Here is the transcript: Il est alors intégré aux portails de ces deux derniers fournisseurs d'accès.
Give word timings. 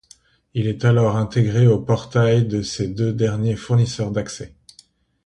Il 0.55 0.65
est 0.65 0.83
alors 0.83 1.15
intégré 1.15 1.67
aux 1.67 1.77
portails 1.79 2.43
de 2.47 2.63
ces 2.63 2.87
deux 2.87 3.13
derniers 3.13 3.55
fournisseurs 3.55 4.09
d'accès. 4.09 4.55